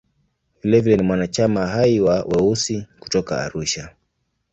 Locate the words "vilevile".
0.63-0.97